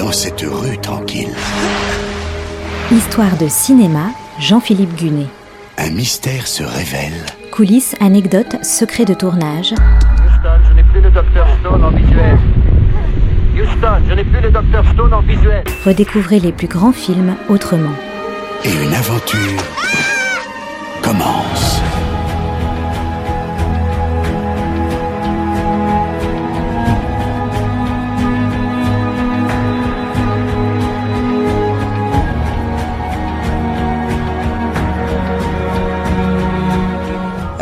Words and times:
dans 0.00 0.12
cette 0.12 0.40
rue 0.40 0.78
tranquille 0.78 1.34
Histoire 2.90 3.36
de 3.36 3.48
cinéma, 3.48 4.06
Jean-Philippe 4.38 4.94
Gunet. 4.96 5.26
Un 5.76 5.90
mystère 5.90 6.46
se 6.46 6.62
révèle. 6.62 7.26
Coulisses, 7.52 7.94
anecdotes, 8.00 8.64
secrets 8.64 9.04
de 9.04 9.12
tournage. 9.12 9.72
Houston, 9.72 10.56
je 10.68 10.74
n'ai 10.74 10.82
plus 10.84 11.02
le 11.02 11.10
docteur 11.10 11.46
Stone 11.60 11.84
en 11.84 11.90
visuel. 11.90 12.38
Houston, 13.54 14.02
je 14.08 14.14
n'ai 14.14 14.24
plus 14.24 14.40
le 14.40 14.50
docteur 14.50 14.84
Stone 14.94 15.12
en 15.12 15.20
visuel. 15.20 15.64
Redécouvrez 15.84 16.40
les 16.40 16.52
plus 16.52 16.68
grands 16.68 16.92
films 16.92 17.36
autrement. 17.50 17.94
Et 18.64 18.72
une 18.72 18.94
aventure 18.94 19.62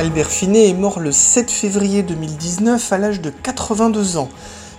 Albert 0.08 0.30
Finet 0.30 0.70
est 0.70 0.74
mort 0.74 1.00
le 1.00 1.12
7 1.12 1.50
février 1.50 2.02
2019 2.02 2.94
à 2.94 2.96
l'âge 2.96 3.20
de 3.20 3.28
82 3.28 4.16
ans. 4.16 4.30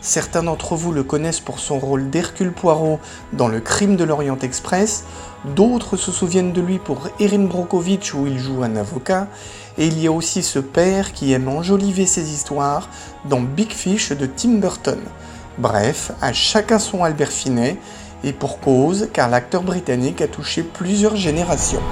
Certains 0.01 0.41
d'entre 0.41 0.75
vous 0.75 0.91
le 0.91 1.03
connaissent 1.03 1.39
pour 1.39 1.59
son 1.59 1.77
rôle 1.77 2.09
d'Hercule 2.09 2.51
Poirot 2.51 2.99
dans 3.31 3.47
Le 3.47 3.59
Crime 3.59 3.95
de 3.95 4.03
l'Orient 4.03 4.39
Express, 4.39 5.03
d'autres 5.55 5.97
se 5.97 6.11
souviennent 6.11 6.51
de 6.51 6.61
lui 6.61 6.79
pour 6.79 7.09
Erin 7.19 7.43
Brockovich 7.43 8.15
où 8.15 8.25
il 8.25 8.39
joue 8.39 8.63
un 8.63 8.75
avocat, 8.75 9.27
et 9.77 9.85
il 9.85 9.99
y 9.99 10.07
a 10.07 10.11
aussi 10.11 10.41
ce 10.41 10.57
père 10.57 11.13
qui 11.13 11.31
aime 11.31 11.47
enjoliver 11.47 12.07
ses 12.07 12.31
histoires 12.33 12.89
dans 13.25 13.41
Big 13.41 13.69
Fish 13.69 14.11
de 14.11 14.25
Tim 14.25 14.55
Burton. 14.55 14.99
Bref, 15.59 16.11
à 16.21 16.33
chacun 16.33 16.79
son 16.79 17.03
Albert 17.03 17.31
Finet, 17.31 17.77
et 18.23 18.33
pour 18.33 18.59
cause, 18.59 19.09
car 19.13 19.29
l'acteur 19.29 19.61
britannique 19.61 20.21
a 20.21 20.27
touché 20.27 20.63
plusieurs 20.63 21.15
générations. 21.15 21.83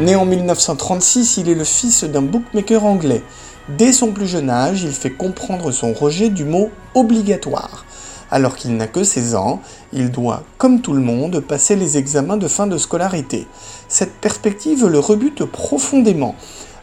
Né 0.00 0.16
en 0.16 0.24
1936, 0.24 1.36
il 1.36 1.50
est 1.50 1.54
le 1.54 1.64
fils 1.64 2.04
d'un 2.04 2.22
bookmaker 2.22 2.86
anglais. 2.86 3.22
Dès 3.68 3.92
son 3.92 4.12
plus 4.12 4.26
jeune 4.26 4.48
âge, 4.48 4.82
il 4.82 4.92
fait 4.92 5.10
comprendre 5.10 5.72
son 5.72 5.92
rejet 5.92 6.30
du 6.30 6.46
mot 6.46 6.70
obligatoire. 6.94 7.84
Alors 8.30 8.56
qu'il 8.56 8.74
n'a 8.78 8.86
que 8.86 9.04
16 9.04 9.34
ans, 9.34 9.60
il 9.92 10.10
doit, 10.10 10.44
comme 10.56 10.80
tout 10.80 10.94
le 10.94 11.02
monde, 11.02 11.40
passer 11.40 11.76
les 11.76 11.98
examens 11.98 12.38
de 12.38 12.48
fin 12.48 12.66
de 12.66 12.78
scolarité. 12.78 13.46
Cette 13.88 14.14
perspective 14.14 14.86
le 14.86 14.98
rebute 14.98 15.44
profondément. 15.44 16.34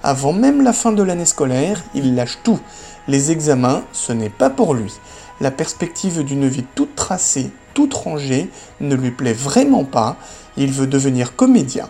Avant 0.03 0.31
même 0.31 0.61
la 0.61 0.71
fin 0.71 0.91
de 0.91 1.01
l'année 1.01 1.25
scolaire, 1.25 1.83
il 1.95 2.13
lâche 2.13 2.37
tout. 2.43 2.59
Les 3.07 3.31
examens, 3.31 3.81
ce 3.93 4.13
n'est 4.13 4.29
pas 4.29 4.51
pour 4.51 4.75
lui. 4.75 4.93
La 5.41 5.49
perspective 5.49 6.23
d'une 6.23 6.47
vie 6.47 6.65
toute 6.75 6.95
tracée, 6.95 7.49
toute 7.73 7.95
rangée, 7.95 8.51
ne 8.79 8.93
lui 8.93 9.09
plaît 9.09 9.33
vraiment 9.33 9.85
pas. 9.85 10.17
Il 10.55 10.71
veut 10.71 10.87
devenir 10.87 11.35
comédien. 11.35 11.89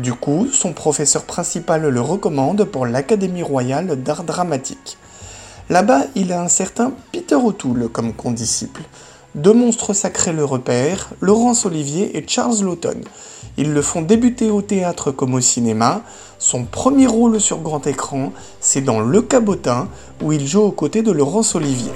Du 0.00 0.14
coup, 0.14 0.46
son 0.50 0.72
professeur 0.72 1.24
principal 1.24 1.86
le 1.86 2.00
recommande 2.00 2.64
pour 2.64 2.86
l'Académie 2.86 3.42
royale 3.42 4.02
d'art 4.02 4.24
dramatique. 4.24 4.96
Là-bas, 5.68 6.04
il 6.14 6.32
a 6.32 6.40
un 6.40 6.48
certain 6.48 6.92
Peter 7.12 7.34
O'Toole 7.34 7.90
comme 7.90 8.14
condisciple. 8.14 8.80
Deux 9.34 9.52
monstres 9.52 9.92
sacrés 9.92 10.32
le 10.32 10.42
repèrent, 10.42 11.10
Laurence 11.20 11.66
Olivier 11.66 12.16
et 12.16 12.24
Charles 12.26 12.64
Lawton. 12.64 13.02
Ils 13.58 13.74
le 13.74 13.82
font 13.82 14.00
débuter 14.00 14.50
au 14.50 14.62
théâtre 14.62 15.10
comme 15.10 15.34
au 15.34 15.40
cinéma. 15.42 16.00
Son 16.38 16.64
premier 16.64 17.06
rôle 17.06 17.38
sur 17.38 17.58
grand 17.58 17.86
écran, 17.86 18.32
c'est 18.58 18.80
dans 18.80 19.00
Le 19.00 19.20
Cabotin, 19.20 19.86
où 20.22 20.32
il 20.32 20.46
joue 20.46 20.62
aux 20.62 20.72
côtés 20.72 21.02
de 21.02 21.12
Laurence 21.12 21.54
Olivier. 21.54 21.92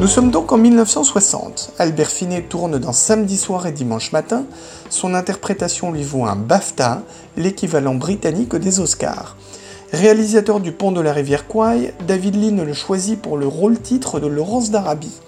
Nous 0.00 0.06
sommes 0.06 0.30
donc 0.30 0.50
en 0.50 0.56
1960. 0.56 1.74
Albert 1.78 2.08
Finet 2.08 2.40
tourne 2.40 2.78
dans 2.78 2.94
Samedi 2.94 3.36
soir 3.36 3.66
et 3.66 3.72
Dimanche 3.72 4.12
matin. 4.12 4.46
Son 4.88 5.12
interprétation 5.12 5.92
lui 5.92 6.04
vaut 6.04 6.24
un 6.24 6.36
BAFTA, 6.36 7.02
l'équivalent 7.36 7.94
britannique 7.94 8.56
des 8.56 8.80
Oscars. 8.80 9.36
Réalisateur 9.92 10.60
du 10.60 10.72
Pont 10.72 10.90
de 10.90 11.02
la 11.02 11.12
rivière 11.12 11.46
Kwai, 11.46 11.92
David 12.08 12.36
Lean 12.36 12.64
le 12.64 12.72
choisit 12.72 13.20
pour 13.20 13.36
le 13.36 13.46
rôle-titre 13.46 14.20
de 14.20 14.26
Laurence 14.26 14.70
d'Arabie. 14.70 15.20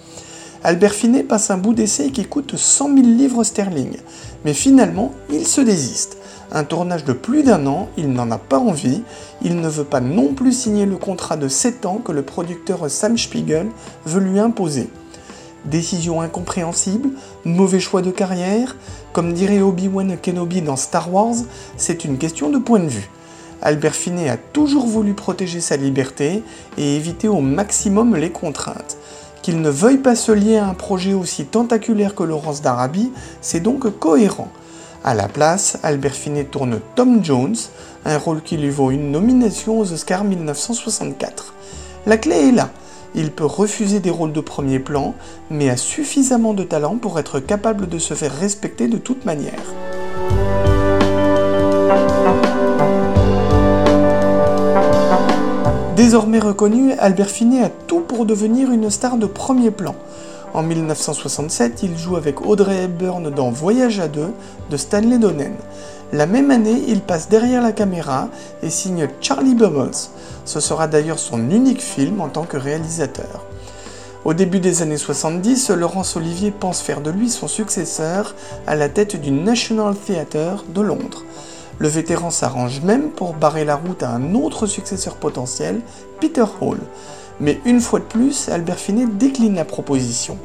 Albert 0.63 0.93
Finet 0.93 1.21
passe 1.21 1.51
un 1.51 1.59
bout 1.59 1.75
d'essai 1.75 2.09
qui 2.09 2.25
coûte 2.25 2.57
100 2.57 2.95
000 2.95 3.01
livres 3.01 3.43
sterling, 3.43 3.97
mais 4.43 4.55
finalement, 4.55 5.11
il 5.29 5.45
se 5.45 5.61
désiste. 5.61 6.17
Un 6.55 6.65
tournage 6.65 7.03
de 7.03 7.13
plus 7.13 7.41
d'un 7.41 7.65
an, 7.65 7.89
il 7.97 8.13
n'en 8.13 8.29
a 8.29 8.37
pas 8.37 8.59
envie, 8.59 9.01
il 9.41 9.59
ne 9.59 9.67
veut 9.67 9.83
pas 9.83 10.01
non 10.01 10.35
plus 10.35 10.51
signer 10.51 10.85
le 10.85 10.97
contrat 10.97 11.35
de 11.35 11.47
7 11.47 11.87
ans 11.87 11.97
que 11.97 12.11
le 12.11 12.21
producteur 12.21 12.91
Sam 12.91 13.17
Spiegel 13.17 13.69
veut 14.05 14.21
lui 14.21 14.39
imposer. 14.39 14.87
Décision 15.65 16.21
incompréhensible, 16.21 17.09
mauvais 17.43 17.79
choix 17.79 18.03
de 18.03 18.11
carrière, 18.11 18.75
comme 19.13 19.33
dirait 19.33 19.61
Obi-Wan 19.61 20.15
Kenobi 20.21 20.61
dans 20.61 20.75
Star 20.75 21.11
Wars, 21.11 21.33
c'est 21.75 22.05
une 22.05 22.19
question 22.19 22.51
de 22.51 22.59
point 22.59 22.81
de 22.81 22.87
vue. 22.87 23.09
Albert 23.63 23.95
Finet 23.95 24.29
a 24.29 24.37
toujours 24.37 24.85
voulu 24.85 25.15
protéger 25.15 25.59
sa 25.59 25.75
liberté 25.75 26.43
et 26.77 26.95
éviter 26.95 27.29
au 27.29 27.39
maximum 27.39 28.15
les 28.15 28.31
contraintes. 28.31 28.97
Qu'il 29.41 29.59
ne 29.59 29.69
veuille 29.71 29.97
pas 29.97 30.15
se 30.15 30.31
lier 30.31 30.57
à 30.57 30.67
un 30.67 30.75
projet 30.75 31.13
aussi 31.13 31.45
tentaculaire 31.45 32.13
que 32.13 32.23
Laurence 32.23 32.61
d'Arabie, 32.61 33.11
c'est 33.41 33.59
donc 33.59 33.89
cohérent. 33.97 34.49
À 35.05 35.15
la 35.15 35.27
place, 35.27 35.79
Albert 35.83 36.13
Finet 36.13 36.45
tourne 36.45 36.79
Tom 36.95 37.21
Jones, 37.25 37.57
un 38.05 38.17
rôle 38.17 38.41
qui 38.41 38.55
lui 38.55 38.69
vaut 38.69 38.89
une 38.89 39.11
nomination 39.11 39.77
aux 39.77 39.91
Oscars 39.91 40.23
1964. 40.23 41.53
La 42.05 42.15
clé 42.15 42.47
est 42.47 42.51
là. 42.53 42.69
Il 43.13 43.31
peut 43.31 43.45
refuser 43.45 43.99
des 43.99 44.09
rôles 44.09 44.31
de 44.31 44.39
premier 44.39 44.79
plan, 44.79 45.13
mais 45.49 45.69
a 45.69 45.75
suffisamment 45.75 46.53
de 46.53 46.63
talent 46.63 46.95
pour 46.95 47.19
être 47.19 47.41
capable 47.41 47.89
de 47.89 47.99
se 47.99 48.13
faire 48.13 48.33
respecter 48.33 48.87
de 48.87 48.97
toute 48.97 49.25
manière. 49.25 49.51
Désormais 55.97 56.39
reconnu, 56.39 56.93
Albert 56.93 57.29
Finet 57.29 57.63
a 57.63 57.69
tout 57.69 57.99
pour 57.99 58.25
devenir 58.25 58.71
une 58.71 58.89
star 58.89 59.17
de 59.17 59.25
premier 59.25 59.69
plan. 59.69 59.95
En 60.53 60.61
1967, 60.61 61.81
il 61.81 61.97
joue 61.97 62.15
avec 62.15 62.45
Audrey 62.45 62.83
Hepburn 62.83 63.31
dans 63.31 63.49
Voyage 63.49 63.99
à 63.99 64.07
deux 64.07 64.31
de 64.69 64.77
Stanley 64.77 65.17
Donen. 65.17 65.55
La 66.11 66.27
même 66.27 66.51
année, 66.51 66.83
il 66.87 67.01
passe 67.01 67.27
derrière 67.27 67.63
la 67.63 67.71
caméra 67.71 68.27
et 68.61 68.69
signe 68.69 69.07
Charlie 69.19 69.55
Bubbles. 69.55 69.97
Ce 70.45 70.59
sera 70.59 70.87
d'ailleurs 70.87 71.17
son 71.17 71.49
unique 71.49 71.81
film 71.81 72.21
en 72.21 72.29
tant 72.29 72.43
que 72.43 72.57
réalisateur. 72.57 73.43
Au 74.25 74.35
début 74.35 74.59
des 74.59 74.83
années 74.83 74.97
70, 74.97 75.71
Laurence 75.71 76.15
Olivier 76.17 76.51
pense 76.51 76.81
faire 76.81 77.01
de 77.01 77.09
lui 77.09 77.31
son 77.31 77.47
successeur 77.47 78.35
à 78.67 78.75
la 78.75 78.89
tête 78.89 79.19
du 79.19 79.31
National 79.31 79.95
Theatre 79.95 80.65
de 80.69 80.81
Londres. 80.81 81.23
Le 81.79 81.87
vétéran 81.87 82.29
s'arrange 82.29 82.81
même 82.81 83.09
pour 83.09 83.33
barrer 83.33 83.65
la 83.65 83.75
route 83.75 84.03
à 84.03 84.11
un 84.11 84.35
autre 84.35 84.67
successeur 84.67 85.15
potentiel, 85.15 85.81
Peter 86.19 86.45
Hall. 86.61 86.77
Mais 87.39 87.59
une 87.65 87.81
fois 87.81 87.99
de 87.99 88.05
plus, 88.05 88.49
Albert 88.49 88.79
Finet 88.79 89.07
décline 89.07 89.55
la 89.55 89.65
proposition. 89.65 90.37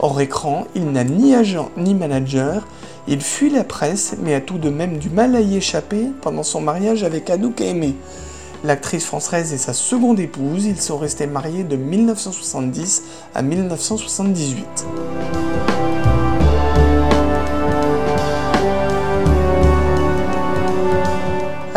Hors 0.00 0.20
écran, 0.20 0.66
il 0.74 0.90
n'a 0.92 1.04
ni 1.04 1.34
agent 1.34 1.70
ni 1.76 1.94
manager, 1.94 2.66
il 3.06 3.20
fuit 3.20 3.50
la 3.50 3.64
presse 3.64 4.14
mais 4.22 4.34
a 4.34 4.40
tout 4.40 4.58
de 4.58 4.70
même 4.70 4.98
du 4.98 5.10
mal 5.10 5.36
à 5.36 5.40
y 5.40 5.56
échapper 5.56 6.06
pendant 6.22 6.42
son 6.42 6.60
mariage 6.60 7.04
avec 7.04 7.28
Anouk 7.28 7.60
Aimé. 7.60 7.94
L'actrice 8.62 9.04
française 9.04 9.52
est 9.52 9.58
sa 9.58 9.72
seconde 9.72 10.20
épouse, 10.20 10.66
ils 10.66 10.80
sont 10.80 10.98
restés 10.98 11.26
mariés 11.26 11.64
de 11.64 11.76
1970 11.76 13.02
à 13.34 13.42
1978. 13.42 14.86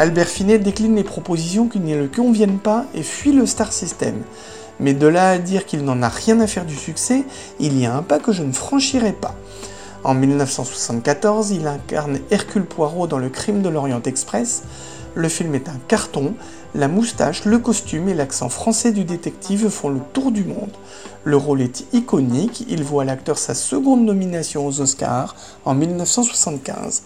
Albert 0.03 0.27
Finet 0.27 0.59
décline 0.59 0.97
les 0.97 1.05
propositions 1.05 1.69
qui 1.69 1.79
ne 1.79 1.95
le 1.95 2.09
conviennent 2.09 2.59
pas 2.59 2.83
et 2.93 3.03
fuit 3.03 3.31
le 3.31 3.45
Star 3.45 3.71
System. 3.71 4.15
Mais 4.81 4.93
de 4.93 5.07
là 5.07 5.29
à 5.29 5.37
dire 5.37 5.65
qu'il 5.65 5.85
n'en 5.85 6.01
a 6.01 6.09
rien 6.09 6.41
à 6.41 6.47
faire 6.47 6.65
du 6.65 6.75
succès, 6.75 7.23
il 7.61 7.79
y 7.79 7.85
a 7.85 7.95
un 7.95 8.03
pas 8.03 8.19
que 8.19 8.33
je 8.33 8.43
ne 8.43 8.51
franchirai 8.51 9.13
pas. 9.13 9.33
En 10.03 10.13
1974, 10.13 11.51
il 11.51 11.65
incarne 11.67 12.19
Hercule 12.31 12.65
Poirot 12.65 13.07
dans 13.07 13.17
Le 13.17 13.29
Crime 13.29 13.61
de 13.61 13.69
l'Orient 13.69 14.01
Express. 14.03 14.63
Le 15.15 15.29
film 15.29 15.55
est 15.55 15.69
un 15.69 15.79
carton, 15.87 16.33
la 16.75 16.89
moustache, 16.89 17.45
le 17.45 17.59
costume 17.59 18.09
et 18.09 18.13
l'accent 18.13 18.49
français 18.49 18.91
du 18.91 19.05
détective 19.05 19.69
font 19.69 19.87
le 19.87 20.01
tour 20.11 20.33
du 20.33 20.43
monde. 20.43 20.75
Le 21.23 21.37
rôle 21.37 21.61
est 21.61 21.85
iconique, 21.93 22.65
il 22.67 22.83
voit 22.83 23.05
l'acteur 23.05 23.37
sa 23.37 23.53
seconde 23.53 24.03
nomination 24.03 24.67
aux 24.67 24.81
Oscars 24.81 25.33
en 25.63 25.75
1975. 25.75 27.03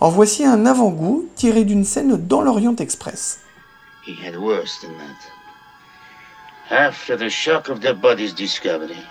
En 0.00 0.08
voici 0.08 0.46
un 0.46 0.64
avant-goût 0.64 1.28
tiré 1.36 1.64
d'une 1.64 1.84
scène 1.84 2.16
dans 2.16 2.40
l'Orient 2.40 2.76
Express. 2.76 3.40
He 4.06 4.14
had 4.14 4.34
worse 4.34 4.80
than 4.80 4.96
that. 4.96 5.30
After 6.70 7.18
the 7.18 7.28
shock 7.28 7.68
of 7.68 7.82
the 7.82 7.92
body's 7.92 8.32
discovery, 8.32 9.04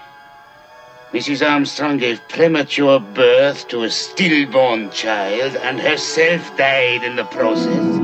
Mrs. 1.14 1.48
Armstrong 1.48 1.98
gave 1.98 2.20
premature 2.28 3.00
birth 3.00 3.68
to 3.68 3.84
a 3.84 3.90
stillborn 3.90 4.90
child 4.90 5.56
and 5.58 5.80
herself 5.80 6.56
died 6.58 7.04
in 7.04 7.16
the 7.16 7.26
process. 7.26 8.00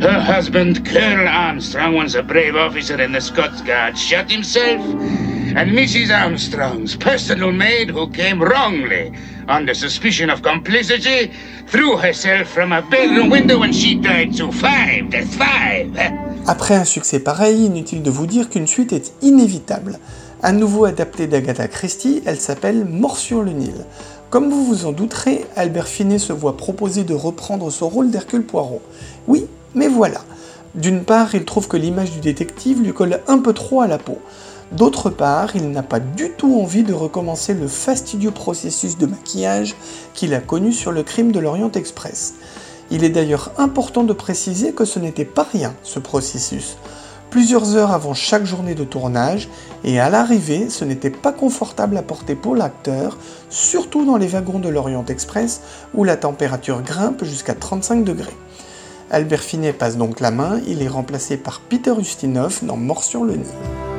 Her 0.00 0.20
husband, 0.20 0.86
Colonel 0.86 1.26
Armstrong, 1.26 1.94
once 1.94 2.14
a 2.14 2.22
brave 2.22 2.54
officer 2.54 3.00
in 3.00 3.10
the 3.10 3.20
Scots 3.20 3.60
Guards, 3.62 4.00
shot 4.00 4.30
himself. 4.30 4.80
And 5.56 5.70
Mrs. 5.70 6.10
Armstrong's 6.10 6.96
personal 6.96 7.52
maid, 7.52 7.90
who 7.90 8.08
came 8.08 8.42
wrongly 8.42 9.12
under 9.46 9.72
suspicion 9.72 10.28
of 10.28 10.42
complicity, 10.42 11.30
threw 11.68 11.96
herself 11.96 12.48
from 12.48 12.72
a 12.72 12.82
bedroom 12.82 13.30
window 13.30 13.62
and 13.62 13.72
she 13.72 13.94
died. 13.94 14.34
So 14.34 14.50
five, 14.50 15.12
that's 15.12 15.36
five. 15.36 15.96
Après 16.48 16.74
un 16.74 16.84
succès 16.84 17.20
pareil, 17.20 17.66
inutile 17.66 18.02
de 18.02 18.10
vous 18.10 18.26
dire 18.26 18.50
qu'une 18.50 18.66
suite 18.66 18.92
est 18.92 19.12
inévitable. 19.22 20.00
À 20.42 20.50
nouveau 20.50 20.86
adaptée 20.86 21.28
d'Agatha 21.28 21.68
Christie, 21.68 22.20
elle 22.26 22.40
s'appelle 22.40 22.84
Mort 22.84 23.16
sur 23.16 23.42
le 23.42 23.52
Nil. 23.52 23.86
Comme 24.30 24.50
vous 24.50 24.64
vous 24.64 24.86
en 24.86 24.92
douterez, 24.92 25.46
Albert 25.54 25.86
Finney 25.86 26.18
se 26.18 26.32
voit 26.32 26.56
proposer 26.56 27.04
de 27.04 27.14
reprendre 27.14 27.70
son 27.70 27.88
rôle 27.88 28.10
d'Hercule 28.10 28.42
Poirot. 28.42 28.82
Oui, 29.28 29.46
mais 29.76 29.86
voilà. 29.86 30.20
D'une 30.74 31.04
part, 31.04 31.36
il 31.36 31.44
trouve 31.44 31.68
que 31.68 31.76
l'image 31.76 32.10
du 32.10 32.18
détective 32.18 32.82
lui 32.82 32.92
colle 32.92 33.20
un 33.28 33.38
peu 33.38 33.52
trop 33.52 33.80
à 33.82 33.86
la 33.86 33.98
peau. 33.98 34.18
D'autre 34.76 35.08
part, 35.08 35.54
il 35.54 35.70
n'a 35.70 35.84
pas 35.84 36.00
du 36.00 36.32
tout 36.32 36.60
envie 36.60 36.82
de 36.82 36.92
recommencer 36.92 37.54
le 37.54 37.68
fastidieux 37.68 38.32
processus 38.32 38.98
de 38.98 39.06
maquillage 39.06 39.76
qu'il 40.14 40.34
a 40.34 40.40
connu 40.40 40.72
sur 40.72 40.90
le 40.90 41.04
crime 41.04 41.30
de 41.30 41.38
l'Orient 41.38 41.70
Express. 41.70 42.34
Il 42.90 43.04
est 43.04 43.10
d'ailleurs 43.10 43.52
important 43.56 44.02
de 44.02 44.12
préciser 44.12 44.72
que 44.72 44.84
ce 44.84 44.98
n'était 44.98 45.24
pas 45.24 45.46
rien, 45.52 45.74
ce 45.84 46.00
processus. 46.00 46.76
Plusieurs 47.30 47.76
heures 47.76 47.92
avant 47.92 48.14
chaque 48.14 48.46
journée 48.46 48.74
de 48.74 48.82
tournage, 48.82 49.48
et 49.84 50.00
à 50.00 50.10
l'arrivée, 50.10 50.68
ce 50.68 50.84
n'était 50.84 51.10
pas 51.10 51.32
confortable 51.32 51.96
à 51.96 52.02
porter 52.02 52.34
pour 52.34 52.56
l'acteur, 52.56 53.16
surtout 53.50 54.04
dans 54.04 54.16
les 54.16 54.26
wagons 54.26 54.58
de 54.58 54.68
l'Orient 54.68 55.04
Express 55.06 55.60
où 55.94 56.02
la 56.02 56.16
température 56.16 56.82
grimpe 56.82 57.22
jusqu'à 57.22 57.54
35 57.54 58.02
degrés. 58.02 58.36
Albert 59.12 59.42
Finet 59.42 59.72
passe 59.72 59.96
donc 59.96 60.18
la 60.18 60.32
main, 60.32 60.60
il 60.66 60.82
est 60.82 60.88
remplacé 60.88 61.36
par 61.36 61.60
Peter 61.60 61.92
Ustinov 61.96 62.64
dans 62.64 62.76
Mort 62.76 63.04
sur 63.04 63.22
le 63.22 63.34
Nil. 63.34 63.93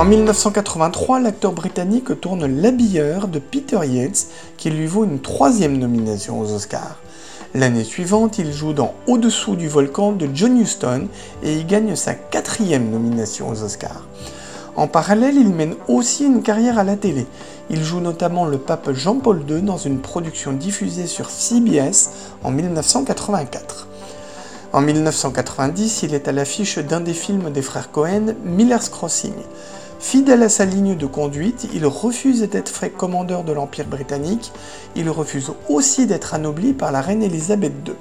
En 0.00 0.06
1983, 0.06 1.20
l'acteur 1.20 1.52
britannique 1.52 2.18
tourne 2.22 2.46
L'habilleur 2.46 3.28
de 3.28 3.38
Peter 3.38 3.80
Yates, 3.86 4.28
qui 4.56 4.70
lui 4.70 4.86
vaut 4.86 5.04
une 5.04 5.20
troisième 5.20 5.76
nomination 5.76 6.40
aux 6.40 6.54
Oscars. 6.54 6.96
L'année 7.54 7.84
suivante, 7.84 8.38
il 8.38 8.50
joue 8.50 8.72
dans 8.72 8.94
Au-dessous 9.06 9.56
du 9.56 9.68
volcan 9.68 10.12
de 10.12 10.26
John 10.32 10.58
Huston 10.58 11.08
et 11.42 11.54
y 11.54 11.64
gagne 11.64 11.96
sa 11.96 12.14
quatrième 12.14 12.88
nomination 12.90 13.50
aux 13.50 13.62
Oscars. 13.62 14.06
En 14.74 14.86
parallèle, 14.86 15.36
il 15.36 15.50
mène 15.50 15.74
aussi 15.86 16.24
une 16.24 16.40
carrière 16.40 16.78
à 16.78 16.84
la 16.84 16.96
télé. 16.96 17.26
Il 17.68 17.84
joue 17.84 18.00
notamment 18.00 18.46
le 18.46 18.56
pape 18.56 18.94
Jean-Paul 18.94 19.44
II 19.46 19.60
dans 19.60 19.76
une 19.76 19.98
production 19.98 20.54
diffusée 20.54 21.08
sur 21.08 21.28
CBS 21.28 22.08
en 22.42 22.50
1984. 22.50 23.86
En 24.72 24.80
1990, 24.80 26.04
il 26.04 26.14
est 26.14 26.26
à 26.26 26.32
l'affiche 26.32 26.78
d'un 26.78 27.00
des 27.00 27.12
films 27.12 27.50
des 27.50 27.60
frères 27.60 27.90
Cohen, 27.90 28.34
Miller's 28.46 28.88
Crossing. 28.88 29.34
Fidèle 30.00 30.42
à 30.42 30.48
sa 30.48 30.64
ligne 30.64 30.96
de 30.96 31.04
conduite, 31.04 31.68
il 31.74 31.84
refuse 31.84 32.40
d'être 32.40 32.70
fait 32.70 32.88
commandeur 32.88 33.44
de 33.44 33.52
l'Empire 33.52 33.86
britannique, 33.86 34.50
il 34.96 35.10
refuse 35.10 35.52
aussi 35.68 36.06
d'être 36.06 36.32
anobli 36.32 36.72
par 36.72 36.90
la 36.90 37.02
reine 37.02 37.22
Elisabeth 37.22 37.74
II. 37.86 37.94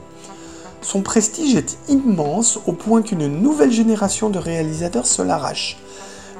Son 0.81 1.01
prestige 1.01 1.55
est 1.55 1.77
immense 1.89 2.57
au 2.67 2.71
point 2.71 3.01
qu'une 3.01 3.27
nouvelle 3.27 3.73
génération 3.73 4.29
de 4.29 4.39
réalisateurs 4.39 5.05
se 5.05 5.21
l'arrache. 5.21 5.77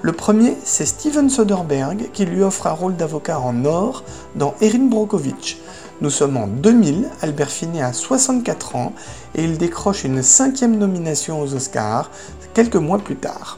Le 0.01 0.13
premier, 0.13 0.55
c'est 0.63 0.85
Steven 0.85 1.29
Soderbergh 1.29 2.09
qui 2.13 2.25
lui 2.25 2.41
offre 2.41 2.67
un 2.67 2.71
rôle 2.71 2.95
d'avocat 2.95 3.41
en 3.41 3.65
or 3.65 4.03
dans 4.35 4.55
Erin 4.61 4.87
Brockovich. 4.87 5.57
Nous 5.99 6.09
sommes 6.09 6.37
en 6.37 6.47
2000, 6.47 7.09
Albert 7.21 7.51
Finney 7.51 7.81
a 7.81 7.91
64 7.91 8.77
ans 8.77 8.93
et 9.35 9.43
il 9.43 9.57
décroche 9.57 10.05
une 10.05 10.23
cinquième 10.23 10.77
nomination 10.77 11.41
aux 11.41 11.53
Oscars 11.53 12.09
quelques 12.53 12.77
mois 12.77 12.99
plus 12.99 13.17
tard. 13.17 13.57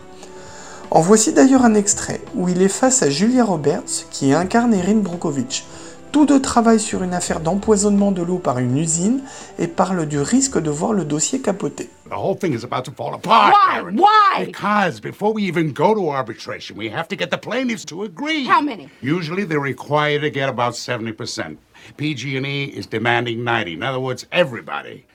En 0.94 1.00
voici 1.00 1.32
d'ailleurs 1.32 1.64
un 1.64 1.74
extrait 1.74 2.20
où 2.36 2.50
il 2.50 2.62
est 2.62 2.68
face 2.68 3.02
à 3.02 3.10
Julia 3.10 3.46
Roberts 3.46 4.10
qui 4.12 4.34
incarne 4.34 4.74
Erin 4.74 4.98
Brockovich. 4.98 5.64
Tous 6.12 6.26
deux 6.26 6.42
travaillent 6.42 6.82
sur 6.82 7.02
une 7.02 7.14
affaire 7.14 7.40
d'empoisonnement 7.40 8.12
de 8.12 8.22
l'eau 8.22 8.40
par 8.40 8.60
une 8.60 8.78
usine 8.78 9.24
et 9.58 9.68
parlent 9.68 10.06
du 10.06 10.20
risque 10.20 10.62
de 10.62 10.70
voir 10.70 10.92
le 10.92 11.06
dossier 11.06 11.40
capoter. 11.40 11.90
The 12.10 12.18
whole 12.18 12.38
thing 12.38 12.54
is 12.54 12.66
about 12.66 12.84
to 12.84 12.92
fall 12.92 13.14
apart. 13.14 13.54
Why? 13.54 13.78
Aaron. 13.78 13.96
Why? 13.96 14.46
Because 14.48 15.00
before 15.00 15.34
we 15.34 15.44
even 15.44 15.72
go 15.72 15.96
to 15.96 16.10
arbitration, 16.10 16.76
we 16.78 16.90
have 16.90 17.08
to 17.08 17.16
get 17.16 17.30
the 17.32 17.38
plaintiffs 17.38 17.86
to 17.86 18.04
agree. 18.04 18.46
How 18.46 18.62
many? 18.62 18.90
Usually 19.02 19.46
they're 19.46 19.62
required 19.62 20.24
to 20.24 20.30
get 20.30 20.50
about 20.50 20.74
70%. 20.74 21.56
PG&E 21.96 22.66
is 22.66 22.86
demanding 22.86 23.46
90. 23.46 23.76
In 23.76 23.84
other 23.84 24.02
words, 24.02 24.26
everybody. 24.34 25.06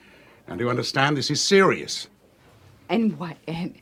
Now, 0.47 0.55
do 0.55 0.63
you 0.63 0.71
understand? 0.71 1.17
This 1.17 1.29
is 1.29 1.39
serious. 1.39 2.07
And 2.89 3.19
what? 3.19 3.37
And 3.47 3.75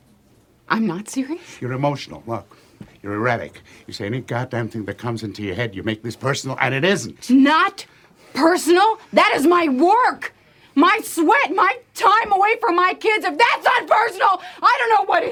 I'm 0.68 0.86
not 0.86 1.08
serious? 1.08 1.60
You're 1.60 1.72
emotional. 1.72 2.22
Look, 2.26 2.56
you're 3.02 3.14
erratic. 3.14 3.62
You 3.86 3.92
say 3.92 4.06
any 4.06 4.20
goddamn 4.20 4.68
thing 4.68 4.84
that 4.86 4.98
comes 4.98 5.22
into 5.22 5.42
your 5.42 5.54
head, 5.54 5.74
you 5.74 5.82
make 5.82 6.02
this 6.02 6.16
personal, 6.16 6.56
and 6.60 6.74
it 6.74 6.84
isn't. 6.84 7.30
Not 7.30 7.86
personal? 8.34 8.98
That 9.12 9.32
is 9.36 9.46
my 9.46 9.68
work. 9.68 10.34
My 10.74 11.00
sweat, 11.02 11.54
my 11.54 11.78
time 11.94 12.32
away 12.32 12.56
from 12.60 12.76
my 12.76 12.94
kids. 12.94 13.24
If 13.24 13.38
that's 13.38 13.64
not 13.64 13.86
personal, 13.86 14.42
I 14.62 14.78
don't 14.78 14.90
know 14.94 15.04
what 15.04 15.22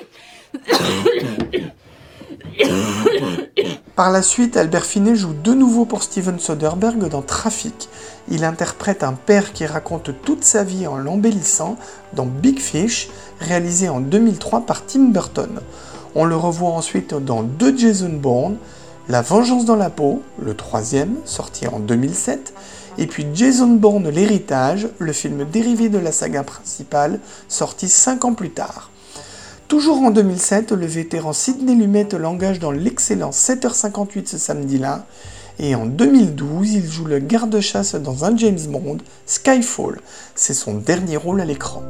is. 1.52 1.70
Par 3.96 4.10
la 4.10 4.22
suite, 4.22 4.56
Albert 4.56 4.84
Finney 4.84 5.14
joue 5.14 5.34
de 5.34 5.54
nouveau 5.54 5.84
pour 5.84 6.02
Steven 6.02 6.38
Soderbergh 6.38 7.08
dans 7.08 7.22
Trafic. 7.22 7.88
Il 8.28 8.44
interprète 8.44 9.04
un 9.04 9.12
père 9.12 9.52
qui 9.52 9.66
raconte 9.66 10.10
toute 10.24 10.44
sa 10.44 10.64
vie 10.64 10.86
en 10.86 10.96
l'embellissant 10.96 11.76
dans 12.12 12.26
Big 12.26 12.58
Fish, 12.58 13.08
réalisé 13.40 13.88
en 13.88 14.00
2003 14.00 14.62
par 14.62 14.84
Tim 14.86 15.10
Burton. 15.10 15.60
On 16.14 16.24
le 16.24 16.36
revoit 16.36 16.70
ensuite 16.70 17.14
dans 17.14 17.42
deux 17.42 17.76
Jason 17.76 18.10
Bourne, 18.10 18.56
La 19.08 19.22
Vengeance 19.22 19.64
dans 19.64 19.76
la 19.76 19.90
peau, 19.90 20.22
le 20.40 20.54
troisième, 20.54 21.16
sorti 21.24 21.66
en 21.68 21.78
2007, 21.78 22.54
et 22.98 23.06
puis 23.06 23.26
Jason 23.34 23.68
Bourne 23.68 24.08
l'héritage, 24.08 24.88
le 24.98 25.12
film 25.12 25.44
dérivé 25.44 25.88
de 25.88 25.98
la 25.98 26.12
saga 26.12 26.42
principale, 26.42 27.20
sorti 27.48 27.88
5 27.88 28.24
ans 28.24 28.34
plus 28.34 28.50
tard. 28.50 28.90
Toujours 29.75 30.03
en 30.03 30.12
2007, 30.12 30.71
le 30.71 30.87
vétéran 30.87 31.32
Sidney 31.32 31.75
Lumet 31.75 32.06
l'engage 32.12 32.61
dans 32.61 32.71
l'excellent 32.71 33.31
7h58 33.31 34.28
ce 34.28 34.38
samedi-là, 34.38 35.04
et 35.59 35.75
en 35.75 35.85
2012, 35.85 36.75
il 36.75 36.88
joue 36.88 37.07
le 37.07 37.19
garde-chasse 37.19 37.97
dans 37.97 38.25
un 38.25 38.37
James 38.37 38.61
Bond, 38.69 38.99
Skyfall. 39.26 40.00
C'est 40.37 40.54
son 40.54 40.75
dernier 40.75 41.16
rôle 41.16 41.40
à 41.40 41.45
l'écran. 41.45 41.83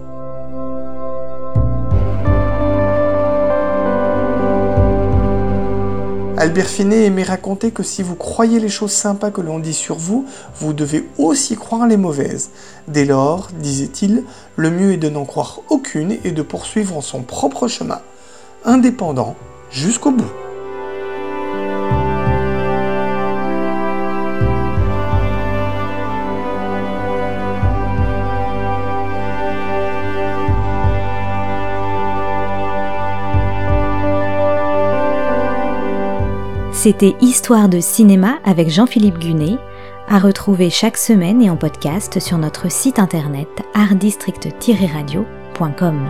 Albert 6.45 6.67
Finet 6.67 7.07
aimait 7.07 7.23
raconter 7.23 7.71
que 7.71 7.83
si 7.83 8.03
vous 8.03 8.17
croyez 8.17 8.61
les 8.61 8.69
choses 8.69 8.93
sympas 8.93 9.31
que 9.31 9.41
l'on 9.41 9.59
dit 9.59 9.73
sur 9.73 9.97
vous, 9.97 10.27
vous 10.61 10.75
devez 10.75 11.09
aussi 11.17 11.57
croire 11.57 11.87
les 11.87 11.97
mauvaises. 11.97 12.51
Dès 12.87 13.07
lors, 13.07 13.49
disait-il, 13.59 14.25
le 14.57 14.71
mieux 14.71 14.93
est 14.93 14.99
de 14.99 15.09
n'en 15.09 15.25
croire 15.25 15.61
aucune 15.71 16.19
et 16.23 16.33
de 16.33 16.43
poursuivre 16.43 17.01
son 17.03 17.23
propre 17.23 17.67
chemin, 17.67 18.03
indépendant 18.67 19.37
jusqu'au 19.71 20.11
bout. 20.11 20.44
C'était 36.85 37.17
Histoire 37.23 37.71
de 37.71 37.81
cinéma 37.81 38.35
avec 38.45 38.69
Jean-Philippe 38.69 39.19
Gunet, 39.19 39.57
à 40.07 40.19
retrouver 40.19 40.69
chaque 40.69 40.99
semaine 40.99 41.41
et 41.41 41.49
en 41.49 41.57
podcast 41.57 42.21
sur 42.21 42.37
notre 42.37 42.71
site 42.71 42.99
internet 42.99 43.49
artdistrict-radio.com. 43.73 46.07